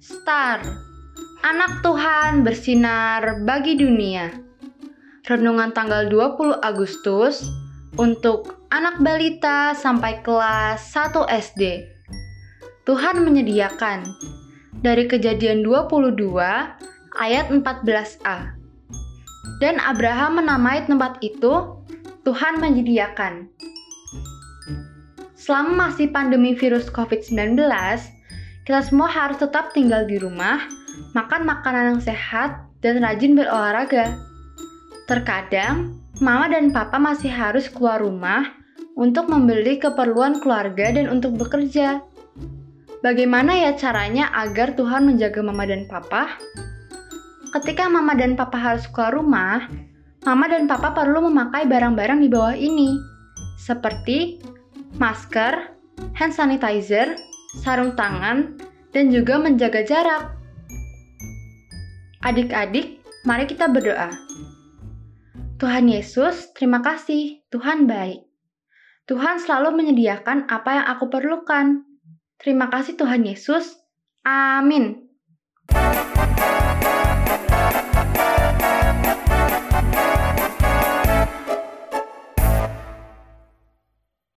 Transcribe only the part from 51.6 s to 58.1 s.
barang-barang di bawah ini, seperti masker, hand sanitizer, sarung